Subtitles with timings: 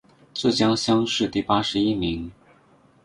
[0.33, 2.31] 浙江乡试第八十一名。